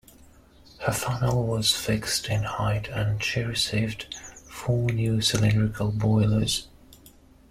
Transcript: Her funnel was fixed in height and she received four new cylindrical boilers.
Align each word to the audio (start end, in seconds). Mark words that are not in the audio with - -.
Her 0.79 0.93
funnel 0.93 1.45
was 1.45 1.75
fixed 1.75 2.27
in 2.27 2.41
height 2.41 2.87
and 2.87 3.23
she 3.23 3.41
received 3.41 4.11
four 4.49 4.89
new 4.89 5.21
cylindrical 5.21 5.91
boilers. 5.91 6.65